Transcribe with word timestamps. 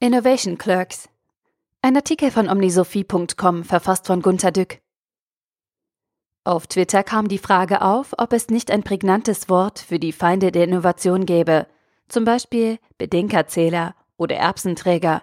Innovation 0.00 0.58
Clerks. 0.58 1.08
Ein 1.82 1.96
Artikel 1.96 2.30
von 2.30 2.48
omnisophie.com, 2.48 3.64
verfasst 3.64 4.06
von 4.06 4.22
Gunter 4.22 4.52
Dück. 4.52 4.78
Auf 6.44 6.68
Twitter 6.68 7.02
kam 7.02 7.26
die 7.26 7.38
Frage 7.38 7.82
auf, 7.82 8.14
ob 8.16 8.32
es 8.32 8.46
nicht 8.46 8.70
ein 8.70 8.84
prägnantes 8.84 9.48
Wort 9.48 9.80
für 9.80 9.98
die 9.98 10.12
Feinde 10.12 10.52
der 10.52 10.62
Innovation 10.62 11.26
gäbe, 11.26 11.66
zum 12.06 12.24
Beispiel 12.24 12.78
Bedenkerzähler 12.98 13.96
oder 14.16 14.36
Erbsenträger. 14.36 15.22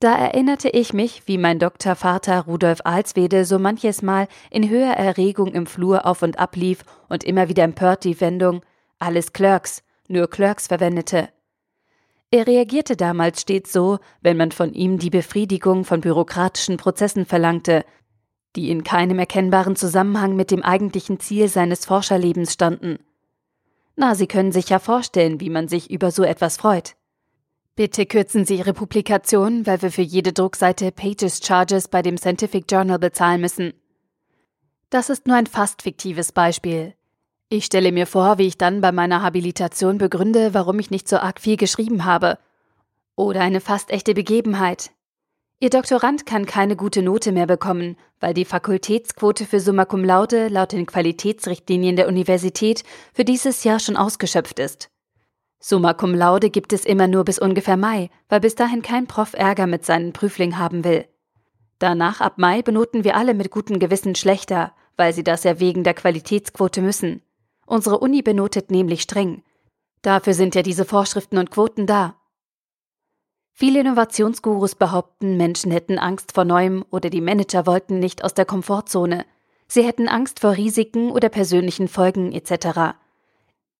Da 0.00 0.16
erinnerte 0.16 0.70
ich 0.70 0.94
mich, 0.94 1.24
wie 1.26 1.36
mein 1.36 1.58
Doktorvater 1.58 2.46
Rudolf 2.46 2.80
Alswede 2.84 3.44
so 3.44 3.58
manches 3.58 4.00
Mal 4.00 4.26
in 4.50 4.70
höherer 4.70 4.96
Erregung 4.96 5.52
im 5.52 5.66
Flur 5.66 6.06
auf 6.06 6.22
und 6.22 6.38
ab 6.38 6.56
lief 6.56 6.82
und 7.10 7.24
immer 7.24 7.50
wieder 7.50 7.64
empört 7.64 8.04
die 8.04 8.18
Wendung 8.22 8.62
alles 8.98 9.34
Clerks, 9.34 9.82
nur 10.08 10.30
Clerks 10.30 10.68
verwendete. 10.68 11.28
Er 12.30 12.46
reagierte 12.46 12.96
damals 12.96 13.42
stets 13.42 13.72
so, 13.72 13.98
wenn 14.20 14.36
man 14.36 14.50
von 14.50 14.72
ihm 14.72 14.98
die 14.98 15.10
Befriedigung 15.10 15.84
von 15.84 16.00
bürokratischen 16.00 16.76
Prozessen 16.76 17.24
verlangte, 17.24 17.84
die 18.56 18.70
in 18.70 18.84
keinem 18.84 19.18
erkennbaren 19.18 19.76
Zusammenhang 19.76 20.34
mit 20.34 20.50
dem 20.50 20.62
eigentlichen 20.62 21.20
Ziel 21.20 21.48
seines 21.48 21.84
Forscherlebens 21.84 22.52
standen. 22.52 22.98
Na, 23.94 24.14
Sie 24.14 24.26
können 24.26 24.52
sich 24.52 24.68
ja 24.68 24.78
vorstellen, 24.78 25.40
wie 25.40 25.50
man 25.50 25.68
sich 25.68 25.90
über 25.90 26.10
so 26.10 26.24
etwas 26.24 26.56
freut. 26.56 26.96
Bitte 27.76 28.06
kürzen 28.06 28.44
Sie 28.44 28.56
Ihre 28.56 28.72
Publikation, 28.72 29.66
weil 29.66 29.82
wir 29.82 29.92
für 29.92 30.02
jede 30.02 30.32
Druckseite 30.32 30.92
Pages 30.92 31.40
Charges 31.44 31.88
bei 31.88 32.02
dem 32.02 32.16
Scientific 32.16 32.64
Journal 32.70 32.98
bezahlen 32.98 33.40
müssen. 33.40 33.74
Das 34.90 35.10
ist 35.10 35.26
nur 35.26 35.36
ein 35.36 35.46
fast 35.46 35.82
fiktives 35.82 36.32
Beispiel. 36.32 36.94
Ich 37.48 37.64
stelle 37.64 37.92
mir 37.92 38.06
vor, 38.08 38.38
wie 38.38 38.46
ich 38.48 38.58
dann 38.58 38.80
bei 38.80 38.90
meiner 38.90 39.22
Habilitation 39.22 39.98
begründe, 39.98 40.52
warum 40.52 40.80
ich 40.80 40.90
nicht 40.90 41.08
so 41.08 41.18
arg 41.18 41.40
viel 41.40 41.56
geschrieben 41.56 42.04
habe. 42.04 42.38
Oder 43.14 43.40
eine 43.40 43.60
fast 43.60 43.90
echte 43.90 44.14
Begebenheit. 44.14 44.90
Ihr 45.60 45.70
Doktorand 45.70 46.26
kann 46.26 46.44
keine 46.44 46.74
gute 46.74 47.02
Note 47.02 47.30
mehr 47.30 47.46
bekommen, 47.46 47.96
weil 48.18 48.34
die 48.34 48.44
Fakultätsquote 48.44 49.46
für 49.46 49.60
Summa 49.60 49.84
Cum 49.84 50.02
Laude 50.02 50.48
laut 50.48 50.72
den 50.72 50.86
Qualitätsrichtlinien 50.86 51.94
der 51.94 52.08
Universität 52.08 52.82
für 53.14 53.24
dieses 53.24 53.62
Jahr 53.62 53.78
schon 53.78 53.96
ausgeschöpft 53.96 54.58
ist. 54.58 54.90
Summa 55.60 55.94
Cum 55.94 56.14
Laude 56.14 56.50
gibt 56.50 56.72
es 56.72 56.84
immer 56.84 57.06
nur 57.06 57.24
bis 57.24 57.38
ungefähr 57.38 57.76
Mai, 57.76 58.10
weil 58.28 58.40
bis 58.40 58.56
dahin 58.56 58.82
kein 58.82 59.06
Prof 59.06 59.34
Ärger 59.34 59.68
mit 59.68 59.86
seinen 59.86 60.12
Prüflingen 60.12 60.58
haben 60.58 60.82
will. 60.82 61.06
Danach 61.78 62.20
ab 62.20 62.38
Mai 62.38 62.62
benoten 62.62 63.04
wir 63.04 63.16
alle 63.16 63.34
mit 63.34 63.52
gutem 63.52 63.78
Gewissen 63.78 64.16
schlechter, 64.16 64.72
weil 64.96 65.12
sie 65.12 65.24
das 65.24 65.44
ja 65.44 65.60
wegen 65.60 65.84
der 65.84 65.94
Qualitätsquote 65.94 66.82
müssen. 66.82 67.22
Unsere 67.66 67.98
Uni 67.98 68.22
benotet 68.22 68.70
nämlich 68.70 69.02
streng. 69.02 69.42
Dafür 70.02 70.34
sind 70.34 70.54
ja 70.54 70.62
diese 70.62 70.84
Vorschriften 70.84 71.36
und 71.36 71.50
Quoten 71.50 71.86
da. 71.86 72.16
Viele 73.52 73.80
Innovationsgurus 73.80 74.74
behaupten, 74.74 75.36
Menschen 75.36 75.72
hätten 75.72 75.98
Angst 75.98 76.32
vor 76.32 76.44
Neuem 76.44 76.84
oder 76.90 77.10
die 77.10 77.20
Manager 77.20 77.66
wollten 77.66 77.98
nicht 77.98 78.22
aus 78.22 78.34
der 78.34 78.44
Komfortzone. 78.44 79.24
Sie 79.66 79.82
hätten 79.82 80.08
Angst 80.08 80.40
vor 80.40 80.52
Risiken 80.52 81.10
oder 81.10 81.28
persönlichen 81.28 81.88
Folgen 81.88 82.32
etc. 82.32 82.96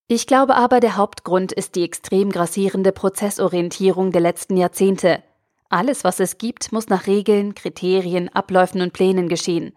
Ich 0.08 0.26
glaube 0.26 0.56
aber, 0.56 0.80
der 0.80 0.96
Hauptgrund 0.96 1.52
ist 1.52 1.74
die 1.74 1.84
extrem 1.84 2.30
grassierende 2.30 2.90
Prozessorientierung 2.90 4.12
der 4.12 4.20
letzten 4.22 4.56
Jahrzehnte. 4.56 5.22
Alles, 5.68 6.04
was 6.04 6.20
es 6.20 6.38
gibt, 6.38 6.72
muss 6.72 6.88
nach 6.88 7.06
Regeln, 7.06 7.54
Kriterien, 7.54 8.28
Abläufen 8.28 8.80
und 8.80 8.92
Plänen 8.92 9.28
geschehen. 9.28 9.74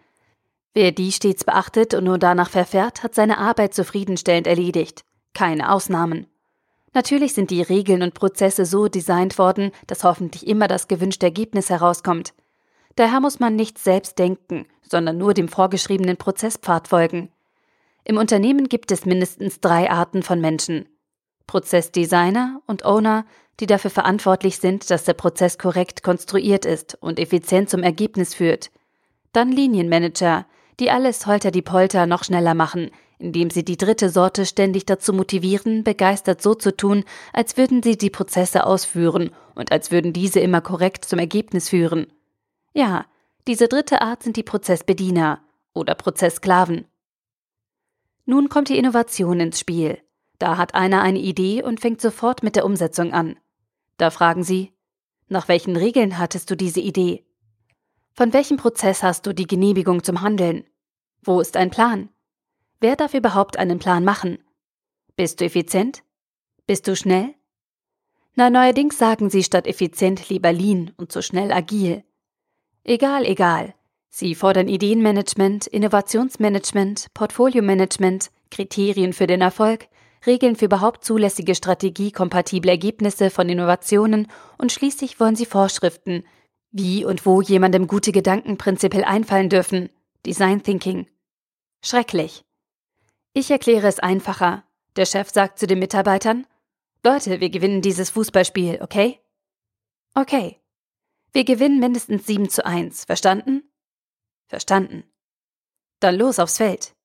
Wer 0.73 0.91
die 0.91 1.11
stets 1.11 1.43
beachtet 1.43 1.93
und 1.93 2.03
nur 2.03 2.17
danach 2.17 2.49
verfährt, 2.49 3.03
hat 3.03 3.15
seine 3.15 3.37
Arbeit 3.37 3.73
zufriedenstellend 3.73 4.47
erledigt. 4.47 5.03
Keine 5.33 5.71
Ausnahmen. 5.71 6.27
Natürlich 6.93 7.33
sind 7.33 7.51
die 7.51 7.61
Regeln 7.61 8.01
und 8.01 8.13
Prozesse 8.13 8.65
so 8.65 8.87
designt 8.87 9.37
worden, 9.37 9.71
dass 9.87 10.03
hoffentlich 10.03 10.47
immer 10.47 10.67
das 10.67 10.87
gewünschte 10.87 11.25
Ergebnis 11.25 11.69
herauskommt. 11.69 12.33
Daher 12.95 13.19
muss 13.19 13.39
man 13.39 13.55
nicht 13.55 13.77
selbst 13.77 14.17
denken, 14.19 14.65
sondern 14.81 15.17
nur 15.17 15.33
dem 15.33 15.47
vorgeschriebenen 15.47 16.17
Prozesspfad 16.17 16.87
folgen. 16.87 17.31
Im 18.03 18.17
Unternehmen 18.17 18.69
gibt 18.69 18.91
es 18.91 19.05
mindestens 19.05 19.59
drei 19.61 19.89
Arten 19.89 20.23
von 20.23 20.41
Menschen. 20.41 20.89
Prozessdesigner 21.45 22.61
und 22.65 22.85
Owner, 22.85 23.25
die 23.59 23.65
dafür 23.65 23.91
verantwortlich 23.91 24.58
sind, 24.58 24.89
dass 24.89 25.03
der 25.03 25.13
Prozess 25.13 25.58
korrekt 25.58 26.03
konstruiert 26.03 26.65
ist 26.65 26.97
und 27.02 27.19
effizient 27.19 27.69
zum 27.69 27.83
Ergebnis 27.83 28.33
führt. 28.33 28.71
Dann 29.31 29.52
Linienmanager, 29.52 30.45
die 30.79 30.91
alles 30.91 31.25
holter 31.25 31.51
die 31.51 31.61
Polter 31.61 32.05
noch 32.05 32.23
schneller 32.23 32.53
machen, 32.53 32.91
indem 33.19 33.49
sie 33.49 33.65
die 33.65 33.77
dritte 33.77 34.09
Sorte 34.09 34.45
ständig 34.45 34.85
dazu 34.85 35.13
motivieren, 35.13 35.83
begeistert 35.83 36.41
so 36.41 36.55
zu 36.55 36.75
tun, 36.75 37.03
als 37.33 37.57
würden 37.57 37.83
sie 37.83 37.97
die 37.97 38.09
Prozesse 38.09 38.65
ausführen 38.65 39.31
und 39.55 39.71
als 39.71 39.91
würden 39.91 40.13
diese 40.13 40.39
immer 40.39 40.61
korrekt 40.61 41.05
zum 41.05 41.19
Ergebnis 41.19 41.69
führen. 41.69 42.07
Ja, 42.73 43.05
diese 43.47 43.67
dritte 43.67 44.01
Art 44.01 44.23
sind 44.23 44.37
die 44.37 44.43
Prozessbediener 44.43 45.41
oder 45.73 45.95
Prozesssklaven. 45.95 46.85
Nun 48.25 48.47
kommt 48.47 48.69
die 48.69 48.77
Innovation 48.77 49.39
ins 49.39 49.59
Spiel. 49.59 49.99
Da 50.37 50.57
hat 50.57 50.75
einer 50.75 51.01
eine 51.01 51.19
Idee 51.19 51.61
und 51.63 51.81
fängt 51.81 51.99
sofort 51.99 52.43
mit 52.43 52.55
der 52.55 52.65
Umsetzung 52.65 53.11
an. 53.11 53.37
Da 53.97 54.11
fragen 54.11 54.43
Sie, 54.43 54.71
nach 55.27 55.47
welchen 55.47 55.75
Regeln 55.75 56.17
hattest 56.17 56.49
du 56.49 56.55
diese 56.55 56.79
Idee? 56.79 57.25
Von 58.14 58.33
welchem 58.33 58.58
Prozess 58.58 59.03
hast 59.03 59.25
du 59.25 59.33
die 59.33 59.47
Genehmigung 59.47 60.03
zum 60.03 60.21
Handeln? 60.21 60.65
Wo 61.21 61.39
ist 61.39 61.58
ein 61.58 61.70
Plan? 61.70 62.09
Wer 62.80 62.95
darf 62.95 63.14
überhaupt 63.14 63.58
einen 63.58 63.80
Plan 63.80 64.03
machen? 64.03 64.39
Bist 65.15 65.42
du 65.42 65.45
effizient? 65.45 66.03
Bist 66.65 66.87
du 66.87 66.95
schnell? 66.95 67.36
Na, 68.36 68.49
neuerdings 68.49 68.97
sagen 68.97 69.30
sie 69.30 69.43
statt 69.43 69.67
effizient 69.67 70.30
lieber 70.30 70.53
lean 70.53 70.92
und 70.97 71.11
so 71.11 71.21
schnell 71.21 71.52
agil. 71.52 72.03
Egal, 72.83 73.25
egal. 73.25 73.73
Sie 74.09 74.33
fordern 74.33 74.67
Ideenmanagement, 74.67 75.67
Innovationsmanagement, 75.67 77.08
Portfoliomanagement, 77.14 78.31
Kriterien 78.49 79.14
für 79.14 79.27
den 79.27 79.41
Erfolg, 79.41 79.87
Regeln 80.26 80.55
für 80.55 80.65
überhaupt 80.65 81.03
zulässige 81.03 81.53
strategiekompatible 81.53 82.70
Ergebnisse 82.70 83.30
von 83.30 83.47
Innovationen 83.47 84.27
und 84.58 84.71
schließlich 84.71 85.20
wollen 85.20 85.36
sie 85.36 85.45
Vorschriften, 85.45 86.23
wie 86.71 87.05
und 87.05 87.25
wo 87.25 87.41
jemandem 87.41 87.87
gute 87.87 88.11
Gedanken 88.11 88.57
prinzipiell 88.57 89.03
einfallen 89.03 89.49
dürfen. 89.49 89.89
Design 90.25 90.63
Thinking. 90.63 91.07
Schrecklich. 91.81 92.43
Ich 93.33 93.52
erkläre 93.52 93.87
es 93.87 93.99
einfacher. 93.99 94.63
Der 94.95 95.05
Chef 95.05 95.29
sagt 95.29 95.59
zu 95.59 95.67
den 95.67 95.79
Mitarbeitern, 95.79 96.45
Leute, 97.03 97.39
wir 97.39 97.49
gewinnen 97.49 97.81
dieses 97.81 98.09
Fußballspiel, 98.09 98.79
okay? 98.81 99.19
Okay. 100.13 100.59
Wir 101.31 101.45
gewinnen 101.45 101.79
mindestens 101.79 102.25
7 102.25 102.49
zu 102.49 102.65
1, 102.65 103.05
verstanden? 103.05 103.63
Verstanden. 104.47 105.03
Dann 105.99 106.15
los 106.15 106.39
aufs 106.39 106.58
Feld. 106.58 106.95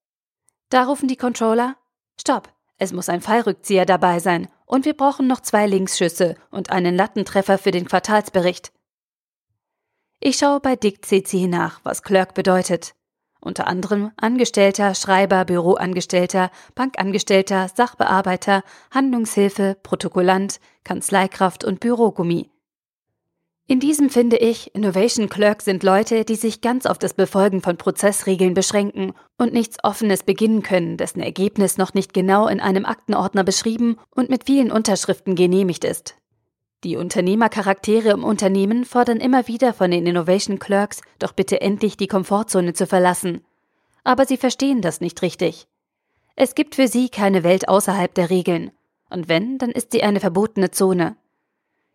Da 0.70 0.84
rufen 0.84 1.08
die 1.08 1.16
Controller, 1.16 1.76
Stopp, 2.18 2.52
es 2.78 2.92
muss 2.92 3.08
ein 3.08 3.20
Fallrückzieher 3.20 3.86
dabei 3.86 4.18
sein 4.18 4.48
und 4.66 4.84
wir 4.84 4.94
brauchen 4.94 5.26
noch 5.26 5.40
zwei 5.40 5.66
Linksschüsse 5.66 6.36
und 6.50 6.70
einen 6.70 6.96
Lattentreffer 6.96 7.58
für 7.58 7.70
den 7.70 7.86
Quartalsbericht. 7.86 8.72
Ich 10.20 10.38
schaue 10.38 10.60
bei 10.60 10.76
Dick 10.76 11.04
CC 11.04 11.46
nach, 11.46 11.80
was 11.84 12.02
Clerk 12.02 12.34
bedeutet. 12.34 12.94
Unter 13.40 13.66
anderem 13.66 14.10
Angestellter, 14.16 14.94
Schreiber, 14.94 15.44
Büroangestellter, 15.44 16.50
Bankangestellter, 16.74 17.68
Sachbearbeiter, 17.68 18.62
Handlungshilfe, 18.90 19.76
Protokollant, 19.82 20.60
Kanzleikraft 20.82 21.62
und 21.62 21.80
Bürogummi. 21.80 22.50
In 23.66 23.80
diesem 23.80 24.10
finde 24.10 24.36
ich, 24.36 24.74
Innovation 24.74 25.30
Clerk 25.30 25.62
sind 25.62 25.82
Leute, 25.82 26.26
die 26.26 26.34
sich 26.36 26.60
ganz 26.60 26.84
auf 26.84 26.98
das 26.98 27.14
Befolgen 27.14 27.62
von 27.62 27.78
Prozessregeln 27.78 28.52
beschränken 28.52 29.12
und 29.38 29.54
nichts 29.54 29.78
Offenes 29.82 30.22
beginnen 30.22 30.62
können, 30.62 30.98
dessen 30.98 31.20
Ergebnis 31.20 31.78
noch 31.78 31.94
nicht 31.94 32.12
genau 32.12 32.46
in 32.46 32.60
einem 32.60 32.84
Aktenordner 32.84 33.42
beschrieben 33.42 33.96
und 34.10 34.28
mit 34.28 34.44
vielen 34.44 34.70
Unterschriften 34.70 35.34
genehmigt 35.34 35.84
ist. 35.84 36.14
Die 36.84 36.96
Unternehmercharaktere 36.96 38.10
im 38.10 38.22
Unternehmen 38.22 38.84
fordern 38.84 39.16
immer 39.16 39.48
wieder 39.48 39.72
von 39.72 39.90
den 39.90 40.06
Innovation 40.06 40.58
Clerks, 40.58 41.00
doch 41.18 41.32
bitte 41.32 41.62
endlich 41.62 41.96
die 41.96 42.06
Komfortzone 42.06 42.74
zu 42.74 42.86
verlassen. 42.86 43.42
Aber 44.04 44.26
sie 44.26 44.36
verstehen 44.36 44.82
das 44.82 45.00
nicht 45.00 45.22
richtig. 45.22 45.66
Es 46.36 46.54
gibt 46.54 46.74
für 46.74 46.88
sie 46.88 47.08
keine 47.08 47.42
Welt 47.42 47.68
außerhalb 47.68 48.14
der 48.14 48.28
Regeln. 48.28 48.70
Und 49.08 49.28
wenn, 49.28 49.58
dann 49.58 49.70
ist 49.70 49.92
sie 49.92 50.02
eine 50.02 50.20
verbotene 50.20 50.70
Zone. 50.72 51.16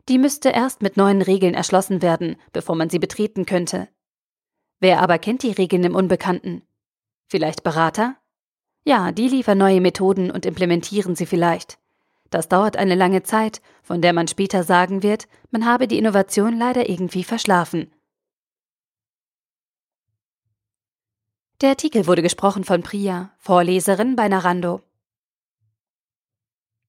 Die 0.07 0.17
müsste 0.17 0.49
erst 0.49 0.81
mit 0.81 0.97
neuen 0.97 1.21
Regeln 1.21 1.53
erschlossen 1.53 2.01
werden, 2.01 2.37
bevor 2.51 2.75
man 2.75 2.89
sie 2.89 2.99
betreten 2.99 3.45
könnte. 3.45 3.89
Wer 4.79 5.01
aber 5.01 5.19
kennt 5.19 5.43
die 5.43 5.51
Regeln 5.51 5.83
im 5.83 5.95
Unbekannten? 5.95 6.63
Vielleicht 7.27 7.63
Berater? 7.63 8.15
Ja, 8.85 9.11
die 9.11 9.27
liefern 9.27 9.57
neue 9.57 9.81
Methoden 9.81 10.31
und 10.31 10.45
implementieren 10.45 11.15
sie 11.15 11.25
vielleicht. 11.25 11.78
Das 12.29 12.47
dauert 12.47 12.77
eine 12.77 12.95
lange 12.95 13.23
Zeit, 13.23 13.61
von 13.81 14.01
der 14.01 14.13
man 14.13 14.27
später 14.27 14.63
sagen 14.63 15.03
wird, 15.03 15.27
man 15.51 15.65
habe 15.65 15.87
die 15.87 15.97
Innovation 15.97 16.57
leider 16.57 16.89
irgendwie 16.89 17.23
verschlafen. 17.23 17.91
Der 21.61 21.69
Artikel 21.71 22.07
wurde 22.07 22.21
gesprochen 22.21 22.63
von 22.63 22.83
Priya, 22.83 23.31
Vorleserin 23.37 24.15
bei 24.15 24.29
Narando. 24.29 24.81